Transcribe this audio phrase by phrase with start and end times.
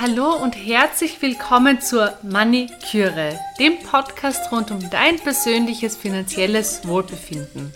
[0.00, 2.18] Hallo und herzlich willkommen zur
[2.90, 7.72] Cure, dem Podcast rund um dein persönliches finanzielles Wohlbefinden.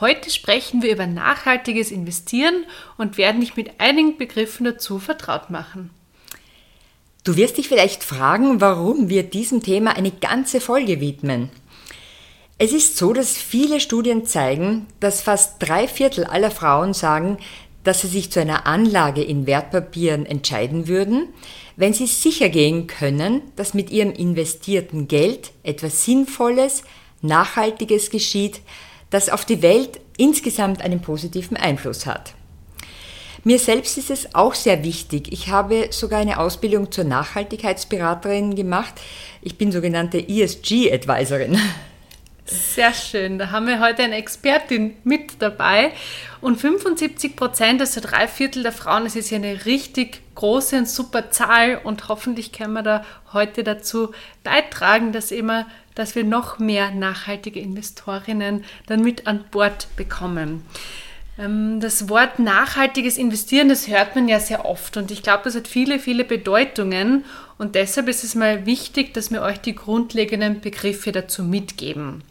[0.00, 2.64] Heute sprechen wir über nachhaltiges Investieren
[2.96, 5.90] und werden dich mit einigen Begriffen dazu vertraut machen.
[7.24, 11.50] Du wirst dich vielleicht fragen, warum wir diesem Thema eine ganze Folge widmen.
[12.58, 17.36] Es ist so, dass viele Studien zeigen, dass fast drei Viertel aller Frauen sagen,
[17.84, 21.28] dass sie sich zu einer Anlage in Wertpapieren entscheiden würden,
[21.76, 26.82] wenn sie sicher gehen können, dass mit ihrem investierten Geld etwas Sinnvolles,
[27.20, 28.62] Nachhaltiges geschieht,
[29.10, 32.32] das auf die Welt insgesamt einen positiven Einfluss hat.
[33.44, 35.30] Mir selbst ist es auch sehr wichtig.
[35.30, 38.94] Ich habe sogar eine Ausbildung zur Nachhaltigkeitsberaterin gemacht.
[39.42, 41.58] Ich bin sogenannte ESG-Advisorin.
[42.48, 43.38] Sehr schön.
[43.38, 45.90] Da haben wir heute eine Expertin mit dabei.
[46.40, 50.88] Und 75 Prozent, also drei Viertel der Frauen, das ist ja eine richtig große und
[50.88, 51.80] super Zahl.
[51.82, 54.12] Und hoffentlich können wir da heute dazu
[54.44, 55.66] beitragen, dass immer,
[55.96, 60.64] dass wir noch mehr nachhaltige Investorinnen dann mit an Bord bekommen.
[61.38, 65.54] Ähm, das Wort nachhaltiges Investieren, das hört man ja sehr oft und ich glaube, das
[65.54, 67.24] hat viele, viele Bedeutungen
[67.58, 72.22] und deshalb ist es mal wichtig, dass wir euch die grundlegenden Begriffe dazu mitgeben.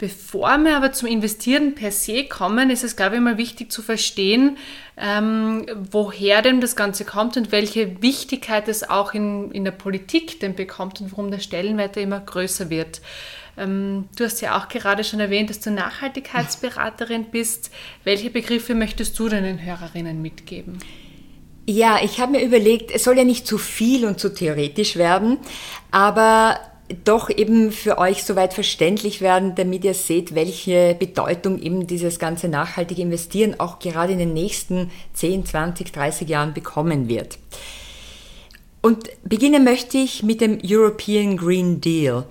[0.00, 3.82] Bevor wir aber zum Investieren per se kommen, ist es, glaube ich, mal wichtig zu
[3.82, 4.56] verstehen,
[4.96, 10.40] ähm, woher denn das Ganze kommt und welche Wichtigkeit es auch in, in der Politik
[10.40, 13.02] denn bekommt und warum der Stellenwert immer größer wird.
[13.56, 17.70] Ähm, du hast ja auch gerade schon erwähnt, dass du Nachhaltigkeitsberaterin bist.
[18.04, 20.78] Welche Begriffe möchtest du deinen Hörerinnen mitgeben?
[21.66, 25.38] Ja, ich habe mir überlegt, es soll ja nicht zu viel und zu theoretisch werden,
[25.90, 26.58] aber
[27.04, 32.48] doch eben für euch soweit verständlich werden, damit ihr seht, welche Bedeutung eben dieses ganze
[32.48, 37.38] nachhaltige Investieren auch gerade in den nächsten 10, 20, 30 Jahren bekommen wird.
[38.82, 42.24] Und beginnen möchte ich mit dem European Green Deal.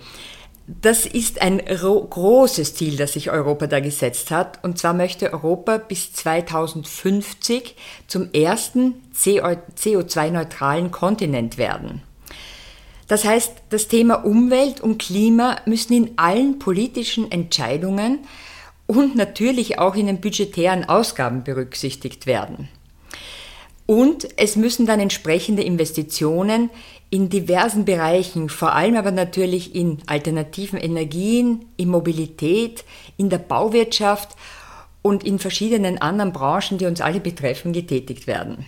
[0.81, 4.63] Das ist ein großes Ziel, das sich Europa da gesetzt hat.
[4.63, 7.75] Und zwar möchte Europa bis 2050
[8.05, 12.03] zum ersten CO2-neutralen Kontinent werden.
[13.07, 18.19] Das heißt, das Thema Umwelt und Klima müssen in allen politischen Entscheidungen
[18.85, 22.69] und natürlich auch in den budgetären Ausgaben berücksichtigt werden.
[23.89, 26.69] Und es müssen dann entsprechende Investitionen
[27.09, 32.85] in diversen Bereichen, vor allem aber natürlich in alternativen Energien, in Mobilität,
[33.17, 34.35] in der Bauwirtschaft
[35.01, 38.67] und in verschiedenen anderen Branchen, die uns alle betreffen, getätigt werden.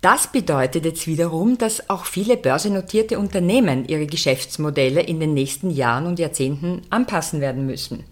[0.00, 6.06] Das bedeutet jetzt wiederum, dass auch viele börsennotierte Unternehmen ihre Geschäftsmodelle in den nächsten Jahren
[6.06, 8.04] und Jahrzehnten anpassen werden müssen.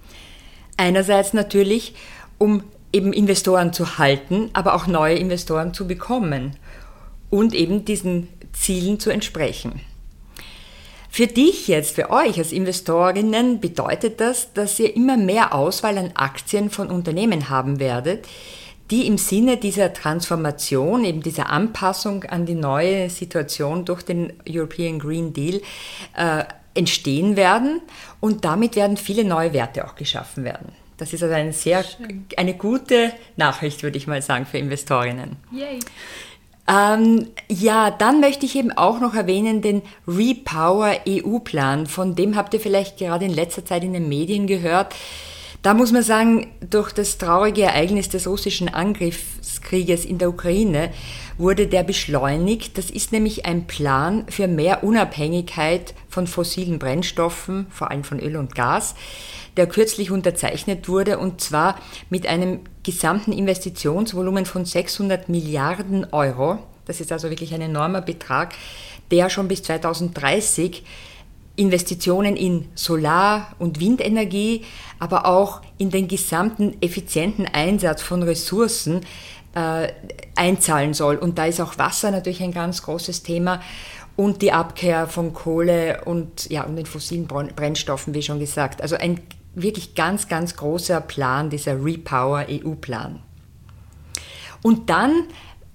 [0.77, 1.95] Einerseits natürlich,
[2.37, 2.63] um
[2.93, 6.57] eben Investoren zu halten, aber auch neue Investoren zu bekommen
[7.31, 9.81] und eben diesen Zielen zu entsprechen.
[11.11, 16.13] Für dich jetzt, für euch als Investorinnen bedeutet das, dass ihr immer mehr Auswahl an
[16.15, 18.27] Aktien von Unternehmen haben werdet,
[18.91, 24.99] die im Sinne dieser Transformation, eben dieser Anpassung an die neue Situation durch den European
[24.99, 25.61] Green Deal
[26.17, 26.45] äh,
[26.75, 27.81] entstehen werden
[28.21, 30.73] und damit werden viele neue Werte auch geschaffen werden.
[30.99, 31.85] Das ist also eine sehr,
[32.37, 35.37] eine gute Nachricht, würde ich mal sagen, für Investorinnen.
[35.53, 35.79] Yay.
[36.69, 41.87] Ähm, ja, dann möchte ich eben auch noch erwähnen den Repower EU-Plan.
[41.87, 44.95] Von dem habt ihr vielleicht gerade in letzter Zeit in den Medien gehört.
[45.63, 50.91] Da muss man sagen, durch das traurige Ereignis des russischen Angriffskrieges in der Ukraine
[51.37, 52.79] wurde der beschleunigt.
[52.79, 58.37] Das ist nämlich ein Plan für mehr Unabhängigkeit von fossilen Brennstoffen, vor allem von Öl
[58.37, 58.95] und Gas
[59.59, 61.79] der kürzlich unterzeichnet wurde, und zwar
[62.11, 66.59] mit einem gesamten Investitionsvolumen von 600 Milliarden Euro.
[66.87, 68.55] Das ist also wirklich ein enormer Betrag,
[69.11, 70.85] der schon bis 2030
[71.59, 74.65] Investitionen in Solar- und Windenergie,
[74.99, 79.01] aber auch in den gesamten effizienten Einsatz von Ressourcen
[79.55, 79.89] äh,
[80.37, 81.17] einzahlen soll.
[81.17, 83.61] Und da ist auch Wasser natürlich ein ganz großes Thema
[84.15, 88.81] und die Abkehr von Kohle und, ja, und den fossilen Brennstoffen, wie schon gesagt.
[88.81, 89.21] Also ein
[89.55, 93.21] wirklich ganz, ganz großer Plan, dieser Repower EU-Plan.
[94.63, 95.25] Und dann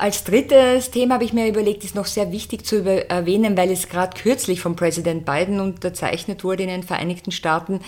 [0.03, 3.88] als drittes Thema habe ich mir überlegt, ist noch sehr wichtig zu erwähnen, weil es
[3.88, 7.79] gerade kürzlich von Präsident Biden unterzeichnet wurde in den Vereinigten Staaten,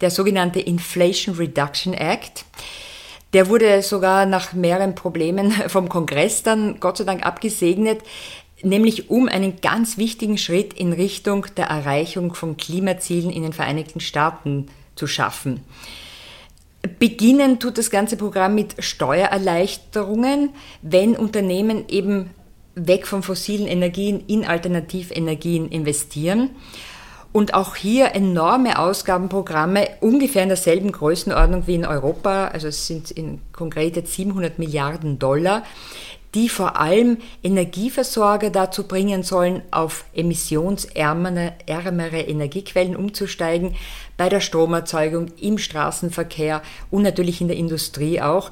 [0.00, 2.44] der sogenannte Inflation Reduction Act.
[3.32, 8.02] Der wurde sogar nach mehreren Problemen vom Kongress dann Gott sei Dank abgesegnet,
[8.62, 13.98] nämlich um einen ganz wichtigen Schritt in Richtung der Erreichung von Klimazielen in den Vereinigten
[13.98, 15.64] Staaten zu schaffen.
[16.98, 20.50] Beginnen tut das ganze Programm mit Steuererleichterungen,
[20.82, 22.30] wenn Unternehmen eben
[22.74, 26.50] weg von fossilen Energien in Alternativenergien investieren.
[27.32, 33.10] Und auch hier enorme Ausgabenprogramme, ungefähr in derselben Größenordnung wie in Europa, also es sind
[33.10, 35.64] in konkret jetzt 700 Milliarden Dollar,
[36.34, 43.76] die vor allem Energieversorger dazu bringen sollen, auf emissionsärmere Energiequellen umzusteigen,
[44.16, 48.50] bei der Stromerzeugung, im Straßenverkehr und natürlich in der Industrie auch.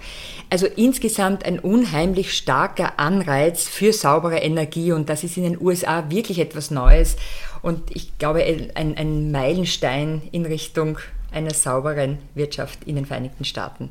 [0.50, 6.10] Also insgesamt ein unheimlich starker Anreiz für saubere Energie und das ist in den USA
[6.10, 7.16] wirklich etwas Neues
[7.62, 10.98] und ich glaube ein, ein Meilenstein in Richtung
[11.32, 13.90] einer sauberen Wirtschaft in den Vereinigten Staaten.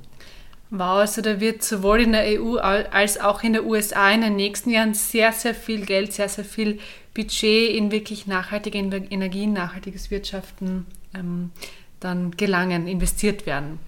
[0.74, 4.38] Wow, also da wird sowohl in der EU als auch in den USA in den
[4.38, 6.80] nächsten Jahren sehr, sehr viel Geld, sehr, sehr viel
[7.14, 11.52] Budget in wirklich nachhaltige Energien, nachhaltiges Wirtschaften ähm,
[12.00, 13.80] dann gelangen, investiert werden.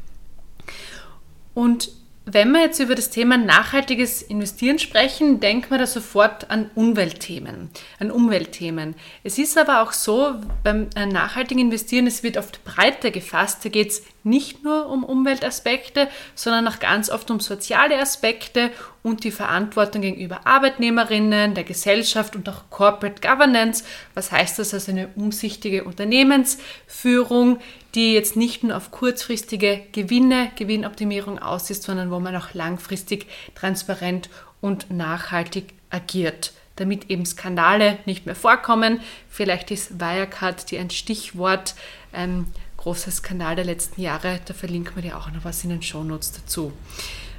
[1.53, 1.89] Und
[2.25, 7.69] wenn wir jetzt über das Thema nachhaltiges Investieren sprechen, denkt man da sofort an Umweltthemen,
[7.99, 8.95] an Umweltthemen.
[9.23, 13.65] Es ist aber auch so, beim äh, nachhaltigen Investieren, es wird oft breiter gefasst.
[13.65, 18.71] Da geht es nicht nur um Umweltaspekte, sondern auch ganz oft um soziale Aspekte
[19.01, 23.83] und die Verantwortung gegenüber Arbeitnehmerinnen, der Gesellschaft und auch Corporate Governance.
[24.13, 24.73] Was heißt das?
[24.73, 27.59] Also eine umsichtige Unternehmensführung,
[27.95, 33.27] die jetzt nicht nur auf kurzfristige Gewinne, Gewinnoptimierung aus ist, sondern wo man auch langfristig
[33.55, 34.29] transparent
[34.61, 38.99] und nachhaltig agiert damit eben Skandale nicht mehr vorkommen.
[39.29, 41.75] Vielleicht ist Wirecard die ein Stichwort.
[42.13, 42.47] Ähm,
[42.77, 44.39] großer Skandal der letzten Jahre.
[44.45, 46.73] Da verlinken wir dir auch noch was in den Shownotes dazu.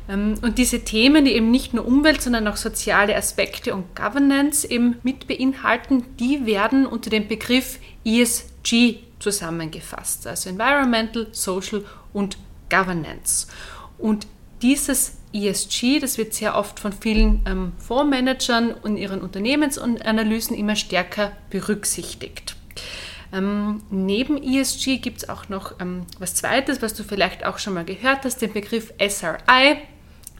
[0.08, 4.68] Ähm, und diese Themen, die eben nicht nur Umwelt, sondern auch soziale Aspekte und Governance
[4.68, 12.36] eben mit beinhalten, die werden unter dem Begriff ESG zusammengefasst, also Environmental, Social und
[12.70, 13.46] Governance.
[13.98, 14.26] Und
[14.62, 21.32] dieses ESG, das wird sehr oft von vielen ähm, Fondsmanagern und ihren Unternehmensanalysen immer stärker
[21.50, 22.56] berücksichtigt.
[23.32, 27.74] Ähm, neben ESG gibt es auch noch ähm, was Zweites, was du vielleicht auch schon
[27.74, 29.78] mal gehört hast, den Begriff SRI.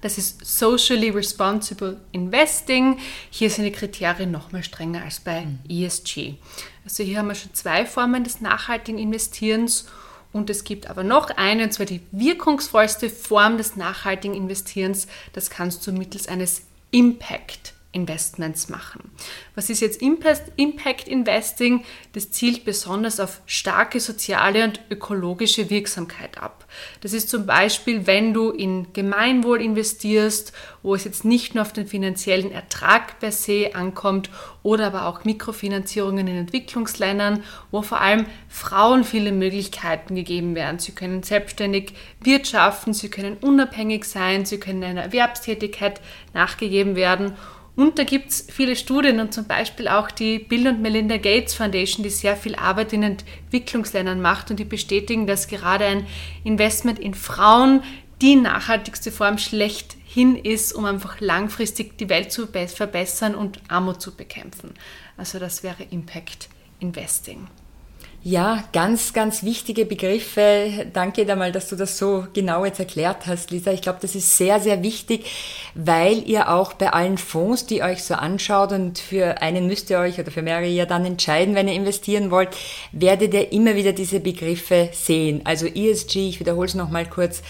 [0.05, 2.99] Das ist Socially Responsible Investing.
[3.31, 5.61] Hier sind die Kriterien noch mal strenger als bei mhm.
[5.67, 6.35] ESG.
[6.85, 9.87] Also hier haben wir schon zwei Formen des nachhaltigen Investierens
[10.31, 15.07] und es gibt aber noch eine, und zwar die wirkungsvollste Form des nachhaltigen Investierens.
[15.33, 19.11] Das kannst du mittels eines Impact Investments machen.
[19.55, 21.85] Was ist jetzt Impact Investing?
[22.13, 26.67] Das zielt besonders auf starke soziale und ökologische Wirksamkeit ab.
[27.01, 30.53] Das ist zum Beispiel, wenn du in Gemeinwohl investierst,
[30.83, 34.29] wo es jetzt nicht nur auf den finanziellen Ertrag per se ankommt
[34.63, 40.79] oder aber auch Mikrofinanzierungen in Entwicklungsländern, wo vor allem Frauen viele Möglichkeiten gegeben werden.
[40.79, 46.01] Sie können selbstständig wirtschaften, sie können unabhängig sein, sie können einer Erwerbstätigkeit
[46.33, 47.35] nachgegeben werden
[47.77, 51.55] und da gibt es viele Studien und zum Beispiel auch die Bill und Melinda Gates
[51.55, 56.07] Foundation, die sehr viel Arbeit in Entwicklungsländern macht und die bestätigen, dass gerade ein
[56.45, 57.83] Investment in Frauen
[58.23, 64.15] die nachhaltigste Form schlechthin ist, um einfach langfristig die Welt zu verbessern und Armut zu
[64.15, 64.75] bekämpfen.
[65.17, 66.49] Also das wäre Impact
[66.79, 67.49] Investing.
[68.27, 70.87] Ja, ganz, ganz wichtige Begriffe.
[70.95, 73.71] Danke dir mal, dass du das so genau jetzt erklärt hast, Lisa.
[73.71, 75.27] Ich glaube, das ist sehr, sehr wichtig,
[75.75, 79.99] weil ihr auch bei allen Fonds, die euch so anschaut und für einen müsst ihr
[79.99, 82.57] euch oder für mehrere ja dann entscheiden, wenn ihr investieren wollt,
[82.93, 85.43] werdet ihr immer wieder diese Begriffe sehen.
[85.45, 87.43] Also ESG, ich wiederhole es nochmal kurz,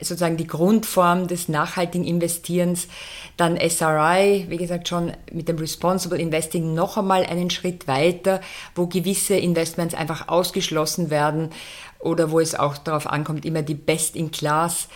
[0.00, 2.88] sozusagen die Grundform des nachhaltigen Investierens.
[3.36, 8.40] Dann SRI, wie gesagt, schon mit dem Responsible Investing noch einmal einen Schritt weiter,
[8.74, 11.50] wo gewisse Investments einfach ausgeschlossen werden
[11.98, 14.88] oder wo es auch darauf ankommt, immer die Best-in-Class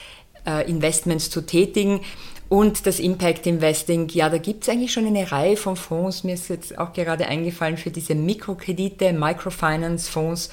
[0.47, 2.01] äh, Investments zu tätigen.
[2.49, 6.25] Und das Impact Investing, ja, da gibt es eigentlich schon eine Reihe von Fonds.
[6.25, 10.49] Mir ist jetzt auch gerade eingefallen für diese Mikrokredite, Microfinance Fonds,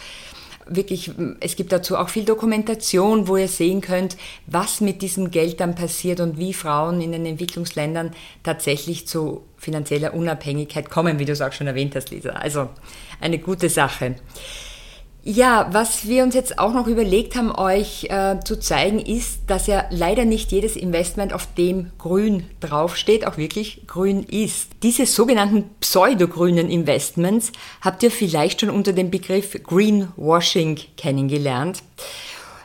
[0.68, 4.18] wirklich, es gibt dazu auch viel Dokumentation, wo ihr sehen könnt,
[4.48, 8.12] was mit diesem Geld dann passiert und wie Frauen in den Entwicklungsländern
[8.44, 12.32] tatsächlich zu finanzieller Unabhängigkeit kommen, wie du es auch schon erwähnt hast, Lisa.
[12.32, 12.70] Also
[13.22, 14.16] eine gute Sache.
[15.28, 19.66] Ja, was wir uns jetzt auch noch überlegt haben, euch äh, zu zeigen, ist, dass
[19.66, 24.70] ja leider nicht jedes Investment, auf dem grün draufsteht, auch wirklich grün ist.
[24.84, 27.52] Diese sogenannten pseudogrünen Investments
[27.82, 31.82] habt ihr vielleicht schon unter dem Begriff Greenwashing kennengelernt.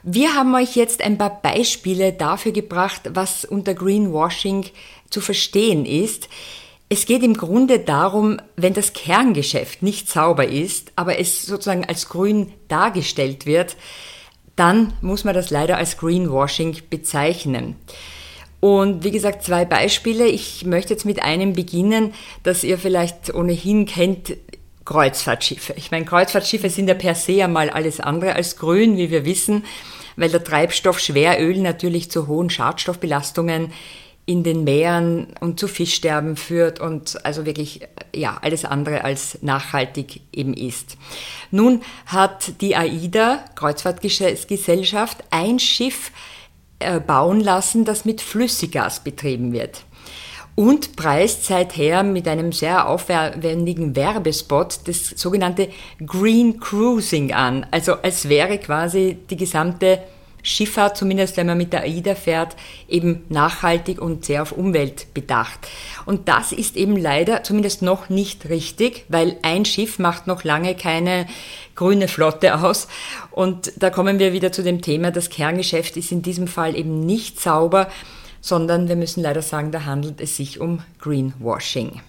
[0.02, 4.66] Wir haben euch jetzt ein paar Beispiele dafür gebracht, was unter Greenwashing
[5.08, 6.28] zu verstehen ist.
[6.92, 12.08] Es geht im Grunde darum, wenn das Kerngeschäft nicht sauber ist, aber es sozusagen als
[12.08, 13.76] grün dargestellt wird,
[14.56, 17.76] dann muss man das leider als Greenwashing bezeichnen.
[18.58, 20.26] Und wie gesagt, zwei Beispiele.
[20.26, 24.36] Ich möchte jetzt mit einem beginnen, das ihr vielleicht ohnehin kennt,
[24.84, 25.74] Kreuzfahrtschiffe.
[25.76, 29.64] Ich meine, Kreuzfahrtschiffe sind ja per se einmal alles andere als grün, wie wir wissen,
[30.16, 33.72] weil der Treibstoff Schweröl natürlich zu hohen Schadstoffbelastungen
[34.26, 37.80] in den Meeren und zu Fischsterben führt und also wirklich
[38.14, 40.96] ja alles andere als nachhaltig eben ist.
[41.50, 46.12] Nun hat die AIDA Kreuzfahrtgesellschaft ein Schiff
[46.78, 49.84] äh, bauen lassen, das mit Flüssiggas betrieben wird
[50.54, 55.70] und preist seither mit einem sehr aufwendigen Werbespot das sogenannte
[56.04, 57.66] Green Cruising an.
[57.70, 60.00] Also als wäre quasi die gesamte
[60.42, 62.56] Schifffahrt, zumindest wenn man mit der AIDA fährt,
[62.88, 65.60] eben nachhaltig und sehr auf Umwelt bedacht.
[66.06, 70.74] Und das ist eben leider zumindest noch nicht richtig, weil ein Schiff macht noch lange
[70.74, 71.26] keine
[71.74, 72.88] grüne Flotte aus.
[73.30, 77.06] Und da kommen wir wieder zu dem Thema, das Kerngeschäft ist in diesem Fall eben
[77.06, 77.88] nicht sauber,
[78.40, 82.00] sondern wir müssen leider sagen, da handelt es sich um Greenwashing.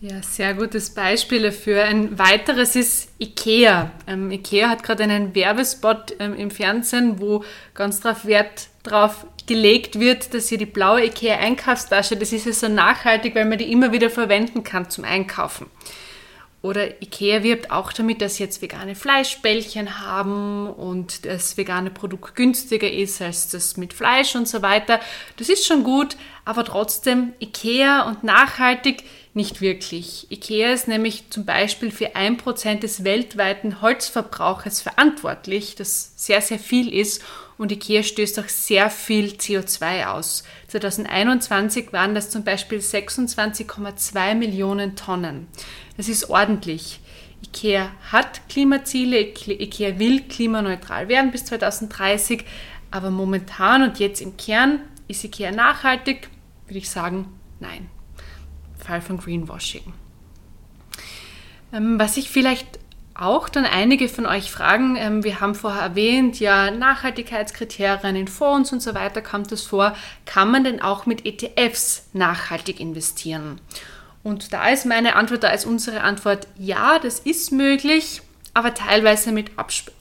[0.00, 1.84] Ja, sehr gutes Beispiel dafür.
[1.84, 3.90] Ein weiteres ist IKEA.
[4.06, 9.98] Ähm, IKEA hat gerade einen Werbespot ähm, im Fernsehen, wo ganz darauf Wert drauf gelegt
[9.98, 13.72] wird, dass hier die blaue IKEA Einkaufstasche, das ist ja so nachhaltig, weil man die
[13.72, 15.66] immer wieder verwenden kann zum Einkaufen.
[16.62, 22.34] Oder Ikea wirbt auch damit, dass sie jetzt vegane Fleischbällchen haben und das vegane Produkt
[22.34, 24.98] günstiger ist als das mit Fleisch und so weiter.
[25.36, 30.26] Das ist schon gut, aber trotzdem Ikea und nachhaltig nicht wirklich.
[30.30, 36.58] Ikea ist nämlich zum Beispiel für ein Prozent des weltweiten Holzverbrauches verantwortlich, das sehr, sehr
[36.58, 37.22] viel ist
[37.58, 40.44] und Ikea stößt auch sehr viel CO2 aus.
[40.68, 45.48] 2021 waren das zum Beispiel 26,2 Millionen Tonnen.
[45.96, 47.00] Das ist ordentlich.
[47.44, 52.44] IKEA hat Klimaziele, IKEA will klimaneutral werden bis 2030,
[52.90, 56.28] aber momentan und jetzt im Kern ist IKEA nachhaltig,
[56.66, 57.26] würde ich sagen,
[57.60, 57.88] nein.
[58.78, 59.92] Fall von Greenwashing.
[61.72, 62.78] Ähm, was ich vielleicht
[63.18, 68.72] auch dann einige von euch fragen, ähm, wir haben vorher erwähnt, ja, Nachhaltigkeitskriterien in Fonds
[68.72, 73.60] und so weiter kommt das vor, kann man denn auch mit ETFs nachhaltig investieren?
[74.22, 78.22] Und da ist meine Antwort, da ist unsere Antwort, ja, das ist möglich,
[78.54, 79.50] aber teilweise mit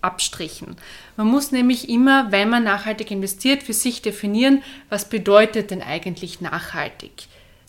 [0.02, 0.78] Abstrichen.
[1.18, 6.42] Man muss nämlich immer, wenn man nachhaltig investiert, für sich definieren, was bedeutet denn eigentlich
[6.42, 7.28] nachhaltig.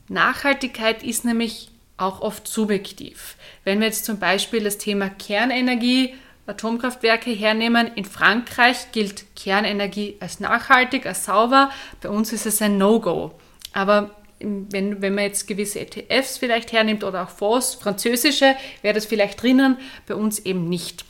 [0.09, 3.37] Nachhaltigkeit ist nämlich auch oft subjektiv.
[3.65, 6.15] Wenn wir jetzt zum Beispiel das Thema Kernenergie,
[6.47, 12.79] Atomkraftwerke hernehmen, in Frankreich gilt Kernenergie als nachhaltig, als sauber, bei uns ist es ein
[12.79, 13.33] No-Go.
[13.73, 19.07] Aber wenn, wenn man jetzt gewisse ETFs vielleicht hernimmt oder auch Fonds, französische, wäre das
[19.07, 21.05] vielleicht drinnen, bei uns eben nicht.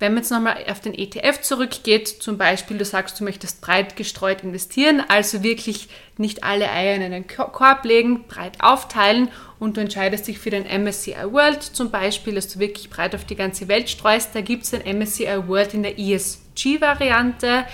[0.00, 3.96] Wenn man jetzt nochmal auf den ETF zurückgeht, zum Beispiel, du sagst, du möchtest breit
[3.96, 9.28] gestreut investieren, also wirklich nicht alle Eier in einen Korb legen, breit aufteilen
[9.58, 13.26] und du entscheidest dich für den MSCI World zum Beispiel, dass du wirklich breit auf
[13.26, 17.66] die ganze Welt streust, da gibt es den MSCI World in der ESG-Variante.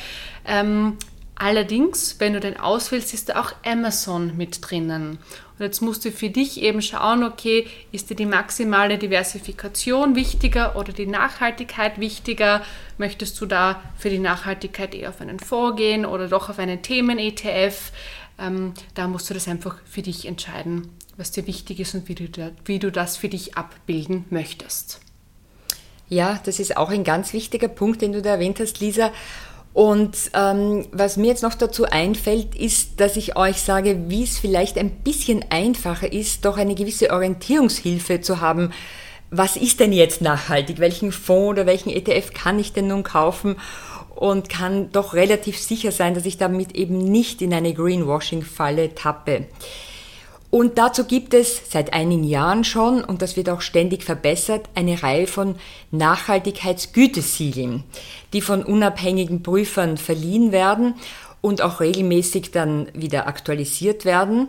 [0.44, 0.98] Ähm,
[1.38, 5.18] Allerdings, wenn du den auswählst, ist da auch Amazon mit drinnen.
[5.58, 10.76] Und jetzt musst du für dich eben schauen, okay, ist dir die maximale Diversifikation wichtiger
[10.76, 12.62] oder die Nachhaltigkeit wichtiger?
[12.96, 16.80] Möchtest du da für die Nachhaltigkeit eher auf einen Fonds gehen oder doch auf einen
[16.80, 17.92] Themen-ETF?
[18.38, 20.88] Ähm, da musst du das einfach für dich entscheiden,
[21.18, 25.00] was dir wichtig ist und wie du, da, wie du das für dich abbilden möchtest.
[26.08, 29.12] Ja, das ist auch ein ganz wichtiger Punkt, den du da erwähnt hast, Lisa.
[29.76, 34.38] Und ähm, was mir jetzt noch dazu einfällt, ist, dass ich euch sage, wie es
[34.38, 38.72] vielleicht ein bisschen einfacher ist, doch eine gewisse Orientierungshilfe zu haben.
[39.30, 40.78] Was ist denn jetzt nachhaltig?
[40.78, 43.56] Welchen Fonds oder welchen ETF kann ich denn nun kaufen?
[44.14, 49.44] Und kann doch relativ sicher sein, dass ich damit eben nicht in eine Greenwashing-Falle tappe.
[50.56, 55.02] Und dazu gibt es seit einigen Jahren schon, und das wird auch ständig verbessert, eine
[55.02, 55.56] Reihe von
[55.90, 57.84] Nachhaltigkeitsgütesiegeln,
[58.32, 60.94] die von unabhängigen Prüfern verliehen werden
[61.42, 64.48] und auch regelmäßig dann wieder aktualisiert werden.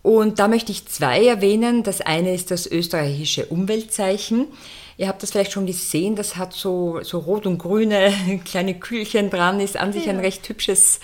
[0.00, 1.82] Und da möchte ich zwei erwähnen.
[1.82, 4.46] Das eine ist das österreichische Umweltzeichen.
[4.96, 8.14] Ihr habt das vielleicht schon gesehen, das hat so, so rot und grüne
[8.46, 11.00] kleine Kühlchen dran, ist an sich ein recht hübsches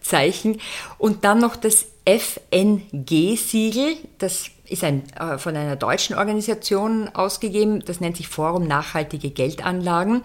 [0.00, 0.60] Zeichen.
[0.98, 8.00] Und dann noch das FNG-Siegel, das ist ein, äh, von einer deutschen Organisation ausgegeben, das
[8.00, 10.22] nennt sich Forum Nachhaltige Geldanlagen.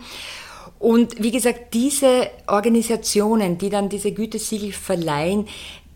[0.80, 5.48] Und wie gesagt, diese Organisationen, die dann diese Gütesiegel verleihen,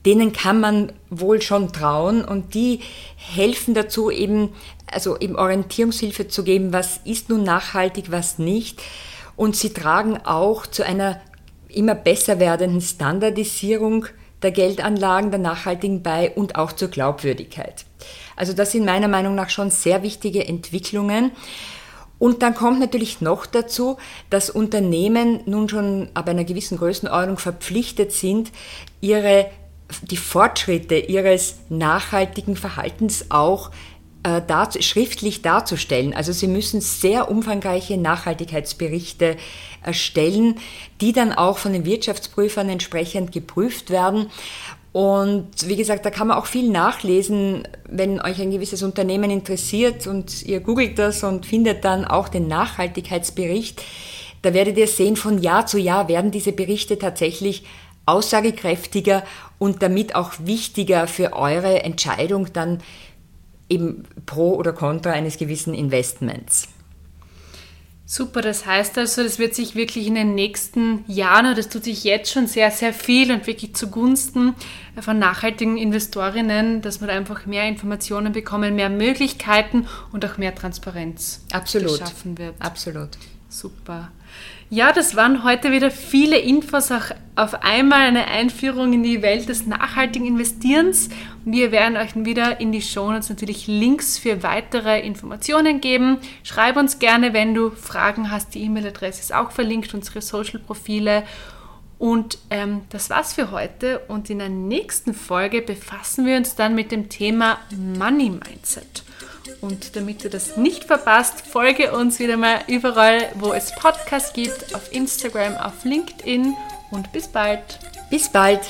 [0.05, 2.81] denen kann man wohl schon trauen und die
[3.15, 4.49] helfen dazu eben,
[4.91, 8.81] also eben Orientierungshilfe zu geben, was ist nun nachhaltig, was nicht.
[9.35, 11.19] und sie tragen auch zu einer
[11.67, 14.05] immer besser werdenden Standardisierung
[14.45, 17.83] der Geldanlagen, der nachhaltigen bei und auch zur Glaubwürdigkeit.
[18.35, 21.31] Also das sind meiner Meinung nach schon sehr wichtige Entwicklungen.
[22.19, 23.97] Und dann kommt natürlich noch dazu,
[24.29, 28.51] dass Unternehmen nun schon ab einer gewissen Größenordnung verpflichtet sind,
[29.01, 29.49] ihre,
[30.03, 33.71] die Fortschritte ihres nachhaltigen Verhaltens auch
[34.25, 36.15] äh, dar schriftlich darzustellen.
[36.15, 39.37] Also sie müssen sehr umfangreiche Nachhaltigkeitsberichte
[39.83, 40.55] erstellen,
[40.99, 44.31] die dann auch von den Wirtschaftsprüfern entsprechend geprüft werden.
[44.91, 50.07] Und wie gesagt, da kann man auch viel nachlesen, wenn euch ein gewisses Unternehmen interessiert
[50.07, 53.83] und ihr googelt das und findet dann auch den Nachhaltigkeitsbericht.
[54.41, 57.63] Da werdet ihr sehen, von Jahr zu Jahr werden diese Berichte tatsächlich
[58.07, 59.23] aussagekräftiger
[59.59, 62.79] und damit auch wichtiger für eure Entscheidung dann
[63.69, 66.67] eben pro oder contra eines gewissen Investments.
[68.07, 72.03] Super, das heißt also, das wird sich wirklich in den nächsten Jahren, das tut sich
[72.03, 74.53] jetzt schon sehr, sehr viel und wirklich zugunsten
[75.01, 80.53] von nachhaltigen Investorinnen, dass wir da einfach mehr Informationen bekommen, mehr Möglichkeiten und auch mehr
[80.53, 81.93] Transparenz Absolut.
[81.93, 82.53] geschaffen wird.
[82.59, 83.09] Absolut.
[83.49, 84.11] Super.
[84.71, 89.47] Ja, das waren heute wieder viele Infos, auch auf einmal eine Einführung in die Welt
[89.47, 91.09] des nachhaltigen Investierens.
[91.45, 96.17] Wir werden euch wieder in die Show Notes natürlich Links für weitere Informationen geben.
[96.43, 98.55] Schreib uns gerne, wenn du Fragen hast.
[98.55, 101.23] Die E-Mail-Adresse ist auch verlinkt, unsere Social-Profile.
[101.99, 103.99] Und ähm, das war's für heute.
[104.07, 109.03] Und in der nächsten Folge befassen wir uns dann mit dem Thema Money Mindset.
[109.61, 114.75] Und damit du das nicht verpasst, folge uns wieder mal überall, wo es Podcasts gibt,
[114.75, 116.53] auf Instagram, auf LinkedIn
[116.91, 117.79] und bis bald.
[118.09, 118.61] Bis bald.